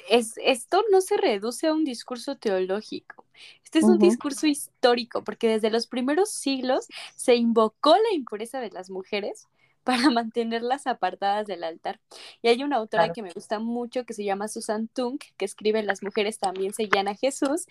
[0.09, 3.25] es, esto no se reduce a un discurso teológico,
[3.63, 8.71] este es un discurso histórico, porque desde los primeros siglos se invocó la impureza de
[8.71, 9.47] las mujeres
[9.83, 11.99] para mantenerlas apartadas del altar.
[12.41, 15.83] Y hay una autora que me gusta mucho que se llama Susan Tunk, que escribe
[15.83, 17.65] Las mujeres también seguían a Jesús,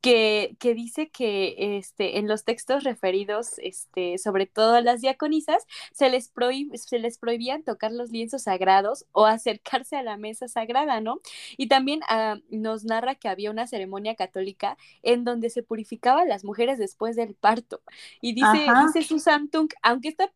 [0.00, 5.66] que, que dice que este, en los textos referidos, este, sobre todo a las diaconisas,
[5.92, 6.32] se les,
[6.74, 11.20] se les prohibían tocar los lienzos sagrados o acercarse a la mesa sagrada, ¿no?
[11.56, 16.26] Y también ah, nos narra que había una ceremonia católica en donde se purificaba a
[16.26, 17.80] las mujeres después del parto.
[18.20, 20.30] Y dice, dice Susan Tunk, aunque esta,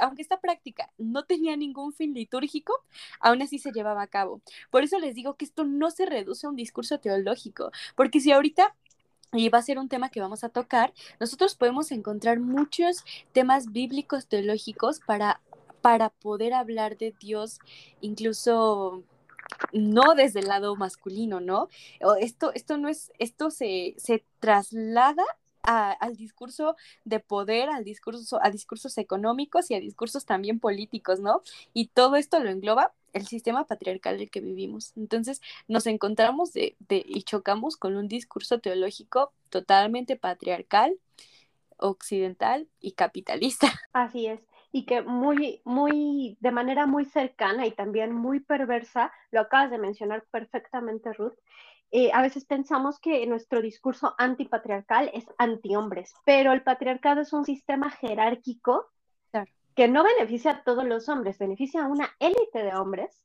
[0.00, 2.74] aunque esta práctica no tenía ningún fin litúrgico,
[3.20, 4.40] aún así se llevaba a cabo.
[4.70, 8.32] Por eso les digo que esto no se reduce a un discurso teológico, porque si
[8.32, 8.74] ahorita
[9.34, 13.72] y va a ser un tema que vamos a tocar, nosotros podemos encontrar muchos temas
[13.72, 15.40] bíblicos teológicos para,
[15.80, 17.58] para poder hablar de Dios,
[18.02, 19.02] incluso
[19.72, 21.68] no desde el lado masculino, ¿no?
[22.20, 25.24] Esto, esto no es, esto se, se traslada
[25.62, 31.42] al discurso de poder, al discurso, a discursos económicos y a discursos también políticos, ¿no?
[31.72, 34.92] Y todo esto lo engloba el sistema patriarcal del que vivimos.
[34.96, 40.94] Entonces nos encontramos de, de, y chocamos con un discurso teológico totalmente patriarcal,
[41.76, 43.68] occidental y capitalista.
[43.92, 44.40] Así es
[44.72, 49.76] y que muy, muy, de manera muy cercana y también muy perversa, lo acabas de
[49.76, 51.34] mencionar perfectamente, Ruth,
[51.94, 57.44] eh, a veces pensamos que nuestro discurso antipatriarcal es antihombres, pero el patriarcado es un
[57.44, 58.88] sistema jerárquico
[59.74, 63.22] que no beneficia a todos los hombres, beneficia a una élite de hombres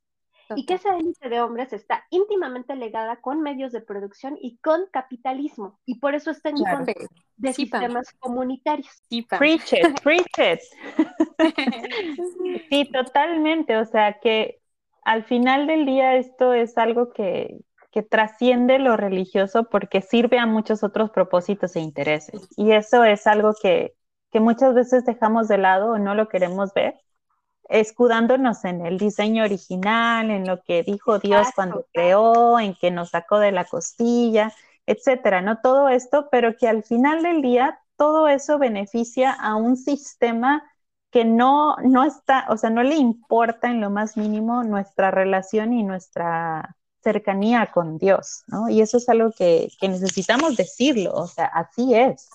[0.56, 4.86] y que esa élite de hombres está íntimamente ligada con medios de producción y con
[4.92, 6.94] capitalismo y por eso está en contra
[7.38, 9.02] de sistemas comunitarios.
[9.40, 10.60] preach it, preach it.
[12.70, 14.60] sí, totalmente, o sea que
[15.04, 17.62] al final del día esto es algo que,
[17.98, 22.48] que trasciende lo religioso porque sirve a muchos otros propósitos e intereses.
[22.56, 23.96] Y eso es algo que,
[24.32, 27.02] que muchas veces dejamos de lado o no lo queremos ver,
[27.70, 33.10] escudándonos en el diseño original, en lo que dijo Dios cuando creó, en que nos
[33.10, 34.54] sacó de la costilla,
[34.86, 35.58] etcétera, ¿no?
[35.62, 40.62] Todo esto, pero que al final del día todo eso beneficia a un sistema
[41.10, 45.74] que no, no está, o sea, no le importa en lo más mínimo nuestra relación
[45.74, 46.78] y nuestra
[47.08, 48.68] cercanía con Dios, ¿no?
[48.68, 52.30] Y eso es algo que, necesitamos decirlo, o sea, así es.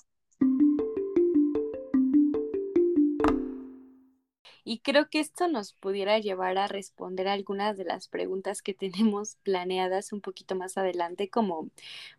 [4.63, 9.37] Y creo que esto nos pudiera llevar a responder algunas de las preguntas que tenemos
[9.43, 11.69] planeadas un poquito más adelante, como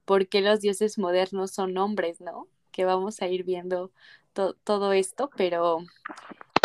[0.05, 2.47] ¿por qué los dioses modernos son hombres, no?
[2.71, 3.90] Que vamos a ir viendo
[4.33, 5.79] todo esto, pero,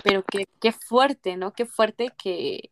[0.04, 1.54] pero qué, qué fuerte, ¿no?
[1.54, 2.70] Qué fuerte que,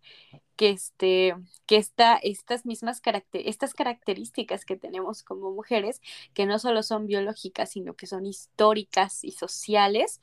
[0.58, 3.02] que, este, que esta, estas mismas
[3.34, 6.02] estas características que tenemos como mujeres,
[6.34, 10.20] que no solo son biológicas, sino que son históricas y sociales,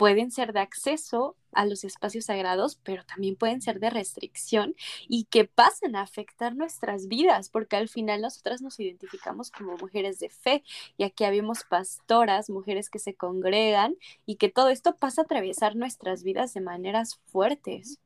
[0.00, 4.74] pueden ser de acceso a los espacios sagrados, pero también pueden ser de restricción
[5.08, 10.18] y que pasen a afectar nuestras vidas, porque al final nosotras nos identificamos como mujeres
[10.18, 10.62] de fe
[10.96, 15.76] y aquí habemos pastoras, mujeres que se congregan y que todo esto pasa a atravesar
[15.76, 17.98] nuestras vidas de maneras fuertes.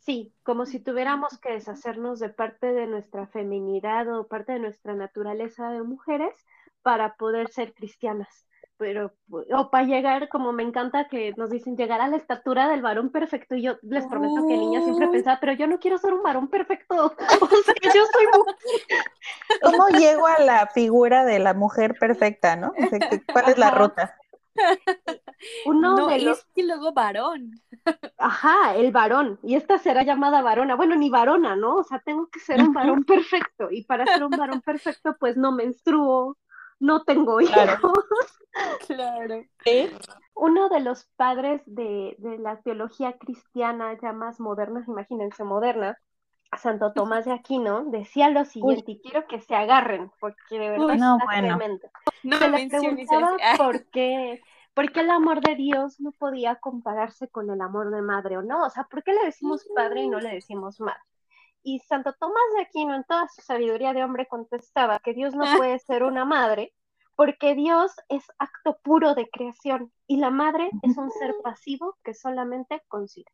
[0.00, 4.94] Sí, como si tuviéramos que deshacernos de parte de nuestra feminidad o parte de nuestra
[4.94, 6.34] naturaleza de mujeres
[6.82, 8.46] para poder ser cristianas
[8.80, 12.80] pero, o para llegar, como me encanta que nos dicen, llegar a la estatura del
[12.80, 16.14] varón perfecto, y yo les prometo que niña siempre pensaba, pero yo no quiero ser
[16.14, 18.56] un varón perfecto, o sea, yo soy mujer.
[19.62, 22.72] ¿Cómo llego a la figura de la mujer perfecta, no?
[23.30, 24.16] ¿Cuál es la ruta?
[25.66, 26.46] Uno no, de los...
[26.54, 27.52] y luego varón.
[28.18, 29.38] Ajá, el varón.
[29.42, 30.74] Y esta será llamada varona.
[30.74, 31.76] Bueno, ni varona, ¿no?
[31.76, 33.68] O sea, tengo que ser un varón perfecto.
[33.70, 36.36] Y para ser un varón perfecto, pues no menstruo,
[36.78, 37.54] no tengo hijos.
[38.88, 39.44] Claro.
[40.34, 45.96] Uno de los padres de, la teología cristiana ya más moderna, imagínense moderna,
[46.58, 50.96] Santo Tomás de Aquino, decía lo siguiente, y quiero que se agarren, porque de verdad
[50.96, 51.58] no, bueno.
[52.22, 54.42] No se le preguntaba por qué,
[54.74, 58.42] por qué el amor de Dios no podía compararse con el amor de madre o
[58.42, 61.00] no, o sea, ¿por qué le decimos padre y no le decimos madre?
[61.62, 65.44] Y Santo Tomás de Aquino, en toda su sabiduría de hombre, contestaba que Dios no
[65.56, 66.72] puede ser una madre
[67.20, 72.14] porque Dios es acto puro de creación y la madre es un ser pasivo que
[72.14, 73.30] solamente consigue.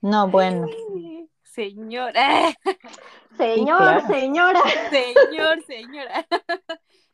[0.00, 0.66] No, bueno.
[1.42, 2.52] señora.
[3.36, 4.60] Señor, señora.
[4.90, 6.26] Señor, señora.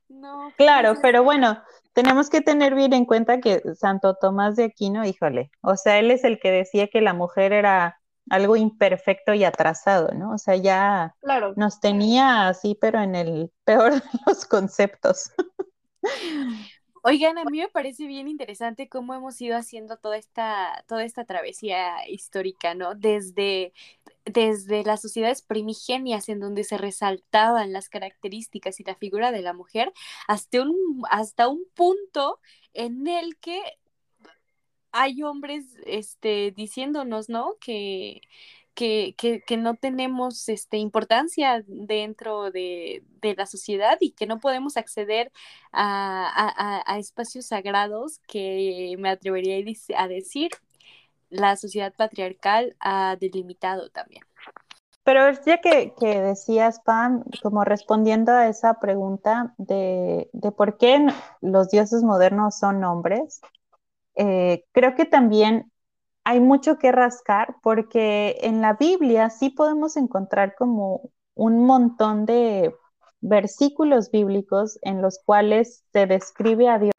[0.08, 0.52] No.
[0.56, 1.62] Claro, pero bueno,
[1.94, 6.10] tenemos que tener bien en cuenta que Santo Tomás de Aquino, híjole, o sea, él
[6.10, 7.98] es el que decía que la mujer era
[8.30, 10.32] algo imperfecto y atrasado, ¿no?
[10.34, 11.14] O sea, ya
[11.56, 15.32] nos tenía así, pero en el peor de los conceptos.
[17.04, 21.24] Oigan, a mí me parece bien interesante cómo hemos ido haciendo toda esta, toda esta
[21.24, 22.94] travesía histórica, ¿no?
[22.94, 23.72] Desde,
[24.24, 29.52] desde las sociedades primigenias en donde se resaltaban las características y la figura de la
[29.52, 29.92] mujer,
[30.28, 32.38] hasta un, hasta un punto
[32.72, 33.60] en el que
[34.92, 37.56] hay hombres este, diciéndonos, ¿no?
[37.60, 38.20] Que,
[38.74, 45.30] que, que, no tenemos este, importancia dentro de, la sociedad y que no podemos acceder
[45.72, 49.56] a, espacios sagrados que me atrevería
[49.96, 50.50] a decir
[51.30, 54.22] la sociedad patriarcal ha delimitado también.
[55.04, 61.06] Pero ya que, que, decías, Pam, como respondiendo a esa pregunta de, de por qué
[61.40, 63.40] los dioses modernos son hombres,
[64.14, 65.71] eh, creo que también
[66.24, 72.74] hay mucho que rascar porque en la Biblia sí podemos encontrar como un montón de
[73.20, 76.92] versículos bíblicos en los cuales se describe a Dios.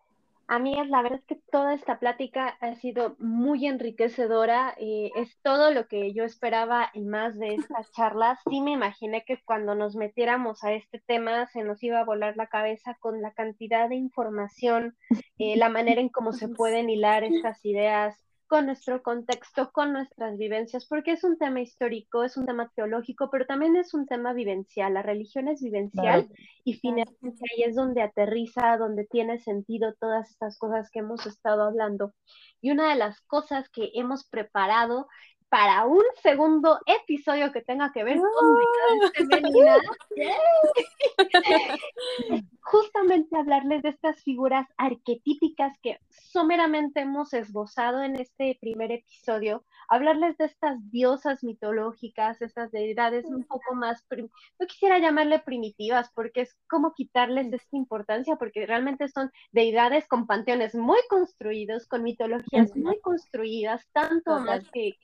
[0.48, 5.38] A mí la verdad es que toda esta plática ha sido muy enriquecedora, y es
[5.42, 8.38] todo lo que yo esperaba y más de esta charla.
[8.50, 12.36] Sí me imaginé que cuando nos metiéramos a este tema se nos iba a volar
[12.36, 14.96] la cabeza con la cantidad de información,
[15.40, 18.24] eh, la manera en cómo se pueden hilar estas ideas
[18.54, 23.32] con nuestro contexto, con nuestras vivencias, porque es un tema histórico, es un tema teológico,
[23.32, 24.94] pero también es un tema vivencial.
[24.94, 26.30] La religión es vivencial
[26.64, 31.64] y finalmente ahí es donde aterriza, donde tiene sentido todas estas cosas que hemos estado
[31.64, 32.14] hablando.
[32.62, 35.08] Y una de las cosas que hemos preparado
[35.54, 39.12] para un segundo episodio que tenga que ver con ¡Oh!
[39.14, 39.78] femenina.
[42.62, 50.36] Justamente hablarles de estas figuras arquetípicas que someramente hemos esbozado en este primer episodio, hablarles
[50.38, 56.58] de estas diosas mitológicas, estas deidades un poco más, no quisiera llamarle primitivas, porque es
[56.68, 63.00] como quitarles esta importancia, porque realmente son deidades con panteones muy construidos, con mitologías muy
[63.02, 64.98] construidas, tanto más que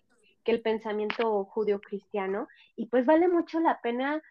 [0.44, 4.22] que el pensamiento judío-cristiano, y pues vale mucho la pena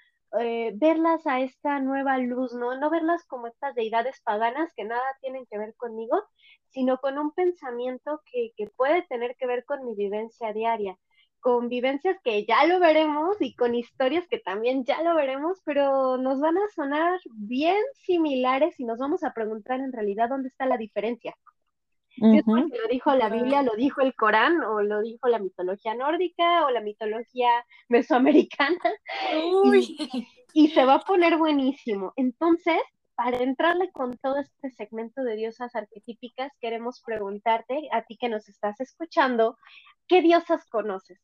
[0.41, 2.79] eh, verlas a esta nueva luz, ¿no?
[2.79, 6.23] No verlas como estas deidades paganas que nada tienen que ver conmigo,
[6.69, 10.99] sino con un pensamiento que, que puede tener que ver con mi vivencia diaria,
[11.41, 16.19] con vivencias que ya lo veremos y con historias que también ya lo veremos, pero
[16.19, 20.67] nos van a sonar bien similares y nos vamos a preguntar en realidad dónde está
[20.67, 21.35] la diferencia
[22.21, 26.71] lo dijo la Biblia, lo dijo el Corán, o lo dijo la mitología nórdica, o
[26.71, 27.51] la mitología
[27.89, 28.79] mesoamericana.
[30.55, 32.12] Y, se va a poner buenísimo.
[32.16, 32.81] Entonces,
[33.14, 38.49] para entrarle con todo este segmento de diosas arquetípicas, queremos preguntarte, a ti que nos
[38.49, 39.57] estás escuchando,
[40.07, 41.19] ¿qué diosas conoces?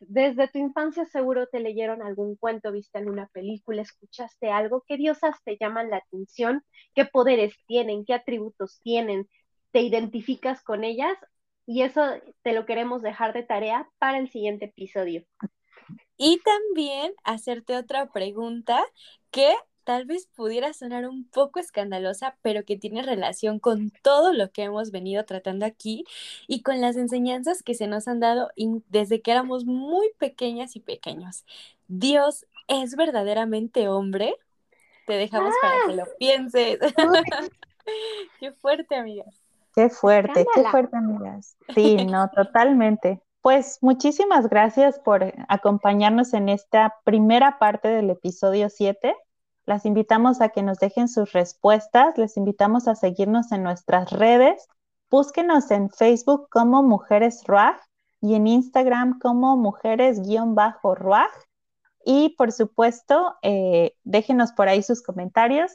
[0.00, 4.84] desde tu infancia seguro te leyeron algún cuento, viste alguna película, escuchaste algo.
[4.86, 6.64] ¿Qué diosas te llaman la atención?
[6.94, 8.04] ¿Qué poderes tienen?
[8.04, 9.28] ¿Qué atributos tienen?
[9.76, 11.18] Te identificas con ellas,
[11.66, 12.00] Y eso
[12.42, 15.26] te lo queremos dejar de tarea para el siguiente episodio.
[16.16, 18.82] Y también hacerte otra pregunta
[19.30, 19.54] que
[19.84, 24.62] tal vez pudiera sonar un poco escandalosa, pero que tiene relación con todo lo que
[24.62, 26.04] hemos venido tratando aquí
[26.46, 28.48] y con las enseñanzas que se nos han dado
[28.88, 31.44] desde que éramos muy pequeñas y pequeños.
[31.86, 34.36] ¿Dios es verdaderamente hombre?
[35.06, 36.78] Te dejamos para que lo pienses.
[38.40, 39.45] qué fuerte, amigas.
[39.76, 41.58] Qué fuerte, qué fuerte, amigas.
[41.74, 43.22] Sí, no, totalmente.
[43.42, 49.14] Pues muchísimas gracias por acompañarnos en esta primera parte del episodio 7.
[49.66, 54.66] Las invitamos a que nos dejen sus respuestas, les invitamos a seguirnos en nuestras redes.
[55.10, 57.76] Búsquenos en Facebook como Mujeres Ruaj
[58.22, 61.30] y en Instagram como Mujeres-Ruaj.
[62.02, 65.72] Y por supuesto, eh, déjenos por ahí sus comentarios.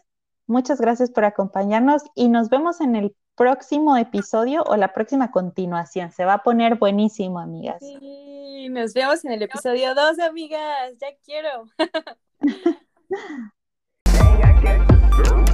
[0.47, 6.11] Muchas gracias por acompañarnos y nos vemos en el próximo episodio o la próxima continuación.
[6.11, 7.77] Se va a poner buenísimo, amigas.
[7.79, 10.93] Sí, nos vemos en el episodio 2, amigas.
[10.99, 11.65] Ya quiero.